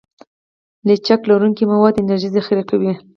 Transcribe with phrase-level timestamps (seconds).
[0.87, 2.91] لچک لرونکي مواد انرژي ذخیره کوي.